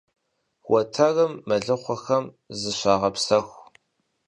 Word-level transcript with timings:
Уэтэрым 0.71 1.33
мэлыхъуэхэм 1.47 2.25
зыщагъэпсэху. 2.59 3.57